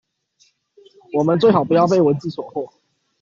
[1.13, 2.73] 我們最好不要被文字所惑